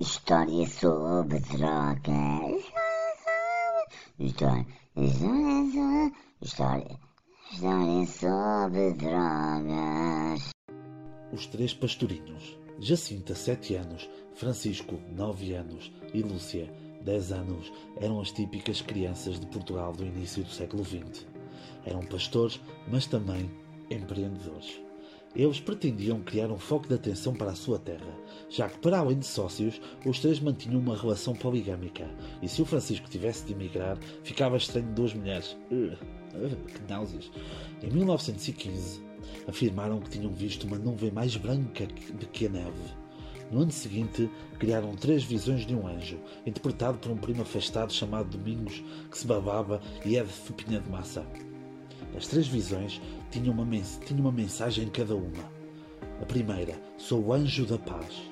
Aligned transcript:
História 0.00 0.66
sobre 0.66 1.40
drogas. 1.40 2.64
História, 4.18 4.66
história, 4.96 6.12
história, 6.40 6.98
história 7.52 8.06
sobre 8.06 8.92
drogas. 8.94 10.52
Os 11.34 11.46
Três 11.48 11.74
Pastorinhos. 11.74 12.58
Jacinta, 12.78 13.34
7 13.34 13.74
anos, 13.74 14.08
Francisco, 14.36 14.98
9 15.12 15.52
anos 15.52 15.92
e 16.14 16.22
Lúcia, 16.22 16.72
10 17.02 17.32
anos, 17.32 17.70
eram 18.00 18.22
as 18.22 18.32
típicas 18.32 18.80
crianças 18.80 19.38
de 19.38 19.46
Portugal 19.48 19.92
do 19.92 20.06
início 20.06 20.42
do 20.42 20.50
século 20.50 20.82
XX. 20.82 21.26
Eram 21.84 22.00
pastores, 22.06 22.58
mas 22.88 23.04
também 23.04 23.50
empreendedores. 23.90 24.80
Eles 25.34 25.60
pretendiam 25.60 26.20
criar 26.20 26.50
um 26.50 26.58
foco 26.58 26.88
de 26.88 26.94
atenção 26.94 27.32
para 27.32 27.52
a 27.52 27.54
sua 27.54 27.78
terra, 27.78 28.12
já 28.48 28.68
que, 28.68 28.78
para 28.78 28.98
além 28.98 29.18
de 29.18 29.26
sócios, 29.26 29.80
os 30.04 30.18
três 30.18 30.40
mantinham 30.40 30.80
uma 30.80 30.96
relação 30.96 31.34
poligâmica, 31.34 32.10
e 32.42 32.48
se 32.48 32.60
o 32.60 32.66
Francisco 32.66 33.08
tivesse 33.08 33.46
de 33.46 33.52
emigrar, 33.52 33.96
ficava 34.24 34.56
estranho 34.56 34.92
duas 34.92 35.14
mulheres. 35.14 35.56
Uh, 35.70 35.94
uh, 36.34 36.56
que 36.66 36.82
náuseas! 36.88 37.30
Em 37.80 37.90
1915, 37.90 39.02
afirmaram 39.46 40.00
que 40.00 40.10
tinham 40.10 40.32
visto 40.32 40.64
uma 40.64 40.78
nuvem 40.78 41.12
mais 41.12 41.36
branca 41.36 41.86
do 41.86 42.26
que 42.26 42.46
a 42.46 42.50
neve. 42.50 43.00
No 43.52 43.62
ano 43.62 43.72
seguinte, 43.72 44.28
criaram 44.58 44.96
três 44.96 45.22
visões 45.22 45.64
de 45.64 45.76
um 45.76 45.86
anjo, 45.86 46.18
interpretado 46.44 46.98
por 46.98 47.12
um 47.12 47.16
primo 47.16 47.42
afastado 47.42 47.92
chamado 47.92 48.36
Domingos, 48.36 48.82
que 49.08 49.18
se 49.18 49.26
babava 49.28 49.80
e 50.04 50.16
é 50.16 50.24
de 50.24 50.28
fupinha 50.28 50.80
de 50.80 50.90
massa. 50.90 51.24
As 52.20 52.26
três 52.26 52.46
visões 52.48 53.00
tinham 53.30 53.54
uma, 53.54 53.66
tinham 54.04 54.20
uma 54.20 54.30
mensagem 54.30 54.84
em 54.84 54.90
cada 54.90 55.16
uma. 55.16 55.50
A 56.20 56.26
primeira, 56.26 56.78
sou 56.98 57.24
o 57.24 57.32
anjo 57.32 57.64
da 57.64 57.78
paz. 57.78 58.30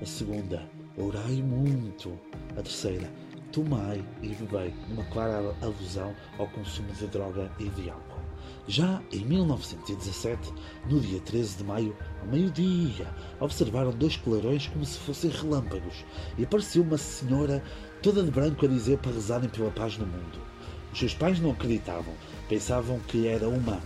A 0.00 0.06
segunda, 0.06 0.62
orai 0.96 1.42
muito. 1.42 2.16
A 2.52 2.62
terceira, 2.62 3.12
tomai 3.50 4.04
e 4.22 4.28
bebei, 4.28 4.72
numa 4.88 5.04
clara 5.06 5.52
alusão 5.60 6.14
ao 6.38 6.46
consumo 6.46 6.92
de 6.92 7.08
droga 7.08 7.50
e 7.58 7.68
de 7.70 7.90
álcool. 7.90 8.22
Já 8.68 9.02
em 9.10 9.24
1917, 9.24 10.54
no 10.88 11.00
dia 11.00 11.18
13 11.18 11.56
de 11.56 11.64
maio, 11.64 11.96
ao 12.20 12.28
meio-dia, 12.28 13.12
observaram 13.40 13.90
dois 13.90 14.16
clarões 14.16 14.68
como 14.68 14.84
se 14.84 14.96
fossem 14.96 15.28
relâmpagos 15.28 16.04
e 16.38 16.44
apareceu 16.44 16.84
uma 16.84 16.96
senhora 16.96 17.64
toda 18.00 18.22
de 18.22 18.30
branco 18.30 18.64
a 18.64 18.68
dizer 18.68 18.98
para 18.98 19.10
rezarem 19.10 19.48
pela 19.48 19.72
paz 19.72 19.98
no 19.98 20.06
mundo. 20.06 20.47
Os 20.92 20.98
seus 20.98 21.14
pais 21.14 21.38
não 21.38 21.50
acreditavam, 21.50 22.14
pensavam 22.48 22.98
que 23.00 23.28
era 23.28 23.48
uma 23.48 23.80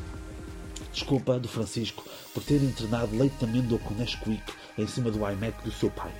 desculpa 0.92 1.38
do 1.38 1.48
Francisco 1.48 2.04
por 2.34 2.42
ter 2.42 2.62
internado 2.62 3.16
leite 3.16 3.36
de 3.38 3.44
amêndoa 3.44 3.78
com 3.78 3.94
Nesquik 3.94 4.42
em 4.78 4.86
cima 4.86 5.10
do 5.10 5.18
iMac 5.18 5.62
do 5.64 5.72
seu 5.72 5.90
pai. 5.90 6.12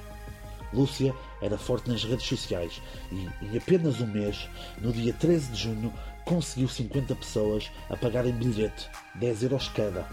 Lúcia 0.73 1.15
era 1.41 1.59
forte 1.59 1.91
nas 1.91 2.03
redes 2.03 2.27
sociais 2.27 2.81
e, 3.11 3.29
em 3.45 3.57
apenas 3.59 4.01
um 4.01 4.07
mês, 4.07 4.49
no 4.81 4.93
dia 4.93 5.13
13 5.13 5.53
de 5.53 5.63
junho, 5.63 5.93
conseguiu 6.25 6.69
50 6.69 7.15
pessoas 7.15 7.71
a 7.91 7.97
pagarem 7.97 8.33
bilhete, 8.33 8.89
10 9.17 9.43
euros 9.45 9.69
cada. 9.69 10.09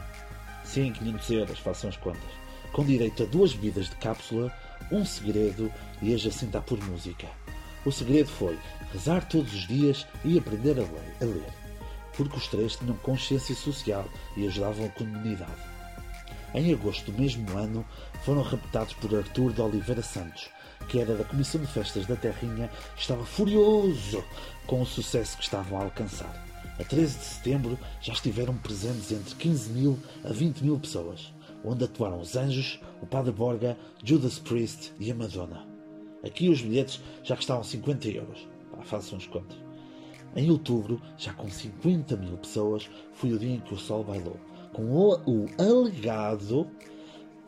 Sim, 0.64 0.92
500 0.92 1.30
euros, 1.31 1.59
façam 1.59 1.90
as 1.90 1.97
contas. 1.97 2.31
Com 2.73 2.84
direito 2.84 3.23
a 3.23 3.25
duas 3.25 3.53
bebidas 3.53 3.90
de 3.90 3.95
cápsula, 3.95 4.53
um 4.92 5.06
segredo 5.06 5.72
e 6.02 6.14
a 6.14 6.17
Jacinta 6.17 6.62
por 6.62 6.80
música. 6.84 7.28
O 7.85 7.91
segredo 7.91 8.30
foi 8.30 8.58
rezar 8.91 9.27
todos 9.27 9.53
os 9.53 9.67
dias 9.67 10.05
e 10.25 10.38
aprender 10.38 10.77
a 10.77 10.81
ler, 10.81 11.16
a 11.22 11.25
ler, 11.25 11.53
porque 12.16 12.38
os 12.38 12.47
três 12.47 12.75
tinham 12.75 12.95
consciência 12.97 13.55
social 13.55 14.05
e 14.35 14.45
ajudavam 14.45 14.85
a 14.85 14.89
comunidade. 14.89 15.69
Em 16.53 16.73
agosto 16.73 17.11
do 17.11 17.22
mesmo 17.22 17.57
ano, 17.57 17.85
foram 18.25 18.41
raptados 18.41 18.94
por 18.95 19.16
Artur 19.16 19.53
de 19.53 19.61
Oliveira 19.61 20.02
Santos, 20.02 20.50
que 20.89 21.00
era 21.00 21.16
da 21.16 21.23
Comissão 21.23 21.61
de 21.61 21.67
Festas 21.67 22.05
da 22.05 22.16
Terrinha, 22.16 22.69
estava 22.97 23.23
furioso 23.23 24.23
com 24.66 24.81
o 24.81 24.85
sucesso 24.85 25.38
que 25.38 25.44
estavam 25.44 25.80
a 25.80 25.83
alcançar. 25.83 26.45
A 26.80 26.83
13 26.83 27.17
de 27.17 27.23
setembro 27.23 27.79
já 28.01 28.13
estiveram 28.13 28.57
presentes 28.57 29.11
entre 29.11 29.35
15 29.35 29.69
mil 29.69 30.00
a 30.23 30.34
20 30.34 30.61
mil 30.61 30.79
pessoas, 30.79 31.34
onde 31.63 31.84
atuaram 31.84 32.19
os 32.19 32.35
Anjos, 32.35 32.79
o 33.01 33.06
Padre 33.06 33.31
Borga, 33.31 33.78
Judas 34.03 34.40
Priest 34.40 34.91
e 35.00 35.11
a 35.11 35.16
Madonna. 35.16 35.69
Aqui 36.24 36.50
os 36.50 36.62
bilhetes 36.62 37.02
já 37.24 37.35
custavam 37.35 37.63
50 37.63 38.09
euros. 38.09 38.47
Pá, 38.72 38.84
façam 38.84 39.18
os 39.18 39.28
contas. 39.28 39.57
Em 40.35 40.50
outubro, 40.52 41.02
já 41.18 41.34
com 41.34 41.50
50 41.50 42.16
mil 42.18 42.38
pessoas, 42.38 42.90
foi 43.13 43.34
o 43.34 43.40
dia 43.40 43.56
em 43.56 43.59
que 43.59 43.74
o 43.74 43.78
sol 43.78 44.03
bailou, 44.03 44.38
com 44.74 44.84
o, 44.91 45.16
o 45.25 45.47
alegado 45.58 46.69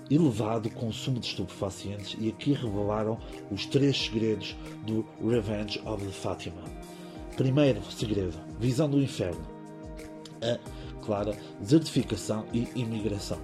elevado 0.10 0.70
consumo 0.70 1.20
de 1.20 1.28
estupefacientes 1.28 2.18
e 2.20 2.28
aqui 2.28 2.52
revelaram 2.52 3.18
os 3.50 3.66
três 3.66 3.98
segredos 3.98 4.58
do 4.86 5.06
Revenge 5.26 5.80
of 5.86 6.04
the 6.04 6.12
Fatima. 6.12 6.62
Primeiro 7.38 7.82
segredo, 7.92 8.38
visão 8.60 8.90
do 8.90 9.02
inferno. 9.02 9.42
A 10.42 10.60
clara 11.02 11.38
desertificação 11.60 12.46
e 12.52 12.68
imigração. 12.76 13.40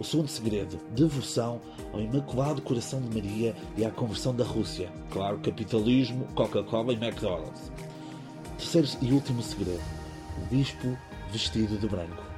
O 0.00 0.04
segundo 0.04 0.28
segredo, 0.28 0.80
devoção 0.92 1.60
ao 1.92 2.00
Imaculado 2.00 2.62
Coração 2.62 3.02
de 3.02 3.14
Maria 3.14 3.54
e 3.76 3.84
à 3.84 3.90
conversão 3.90 4.34
da 4.34 4.44
Rússia. 4.44 4.90
Claro, 5.10 5.38
capitalismo, 5.40 6.26
Coca-Cola 6.34 6.94
e 6.94 6.96
McDonald's. 6.96 7.70
Terceiro 8.56 8.88
e 9.02 9.12
último 9.12 9.42
segredo, 9.42 9.82
o 10.38 10.46
bispo 10.46 10.96
vestido 11.30 11.76
de 11.76 11.86
branco 11.86 12.30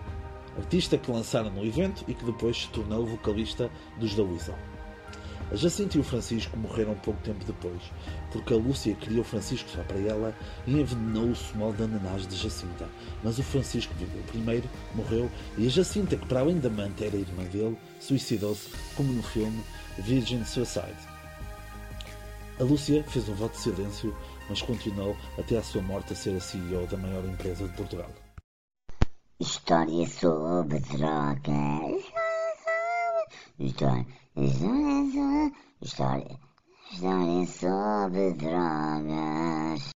artista 0.58 0.98
que 0.98 1.10
lançaram 1.10 1.50
no 1.50 1.64
evento 1.64 2.04
e 2.08 2.14
que 2.14 2.24
depois 2.24 2.62
se 2.62 2.68
tornou 2.68 3.06
vocalista 3.06 3.70
dos 3.98 4.14
da 4.14 4.22
Weasel. 4.22 4.54
A 5.52 5.54
Jacinta 5.54 5.98
e 5.98 6.00
o 6.00 6.04
Francisco 6.04 6.56
morreram 6.56 6.94
pouco 6.94 7.20
tempo 7.20 7.44
depois, 7.44 7.82
porque 8.32 8.54
a 8.54 8.56
Lúcia 8.56 8.94
queria 8.94 9.20
o 9.20 9.24
Francisco 9.24 9.68
só 9.68 9.82
para 9.82 9.98
ela 9.98 10.34
e 10.66 10.80
envenenou 10.80 11.26
o 11.26 11.36
small 11.36 11.74
da 11.74 11.86
nanás 11.86 12.26
de 12.26 12.36
Jacinta. 12.36 12.88
Mas 13.22 13.38
o 13.38 13.42
Francisco 13.42 13.92
viveu 13.98 14.22
primeiro, 14.22 14.66
morreu, 14.94 15.30
e 15.58 15.66
a 15.66 15.68
Jacinta, 15.68 16.16
que 16.16 16.24
para 16.24 16.40
além 16.40 16.58
da 16.58 16.70
amante 16.70 17.04
era 17.04 17.16
irmã 17.16 17.44
dele, 17.44 17.76
suicidou-se, 18.00 18.70
como 18.96 19.12
no 19.12 19.22
filme 19.22 19.62
Virgin 19.98 20.42
Suicide. 20.42 20.96
A 22.58 22.62
Lúcia 22.64 23.04
fez 23.04 23.28
um 23.28 23.34
voto 23.34 23.52
de 23.52 23.60
silêncio, 23.60 24.16
mas 24.48 24.62
continuou 24.62 25.14
até 25.38 25.58
à 25.58 25.62
sua 25.62 25.82
morte 25.82 26.14
a 26.14 26.16
ser 26.16 26.34
a 26.34 26.40
CEO 26.40 26.86
da 26.86 26.96
maior 26.96 27.26
empresa 27.26 27.68
de 27.68 27.76
Portugal. 27.76 28.10
História 29.38 30.08
sobre 30.08 30.78
drogas. 30.78 32.21
História, 33.58 34.06
história, 34.34 35.52
história, 35.82 36.38
história 36.90 37.46
sobre 37.46 38.32
drogas. 38.32 39.92